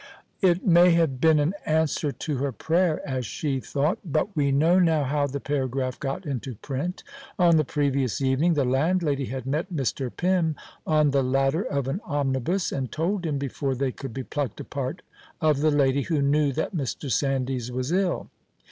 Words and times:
It 0.41 0.65
may 0.65 0.89
have 0.93 1.21
been 1.21 1.37
an 1.37 1.53
answer 1.63 2.11
to 2.11 2.37
her 2.37 2.51
prayer, 2.51 3.07
as 3.07 3.23
she 3.23 3.59
thought, 3.59 3.99
but 4.03 4.35
we 4.35 4.51
know 4.51 4.79
now 4.79 5.03
how 5.03 5.27
the 5.27 5.39
paragraph 5.39 5.99
got 5.99 6.25
into 6.25 6.55
print. 6.55 7.03
On 7.37 7.55
the 7.55 7.63
previous 7.63 8.19
evening 8.19 8.55
the 8.55 8.65
landlady 8.65 9.25
had 9.25 9.45
met 9.45 9.71
Mr. 9.71 10.09
Pym 10.09 10.55
on 10.87 11.11
the 11.11 11.21
ladder 11.21 11.61
of 11.61 11.87
an 11.87 12.01
omnibus, 12.03 12.71
and 12.71 12.91
told 12.91 13.27
him, 13.27 13.37
before 13.37 13.75
they 13.75 13.91
could 13.91 14.11
be 14.11 14.23
plucked 14.23 14.59
apart, 14.59 15.03
of 15.39 15.59
the 15.59 15.69
lady 15.69 16.01
who 16.01 16.19
knew 16.19 16.51
that 16.51 16.75
Mr. 16.75 17.11
Sandys 17.11 17.71
was 17.71 17.91
ill. 17.91 18.27